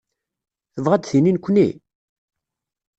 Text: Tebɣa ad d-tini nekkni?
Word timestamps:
Tebɣa 0.73 0.95
ad 0.95 1.01
d-tini 1.03 1.31
nekkni? 1.31 1.67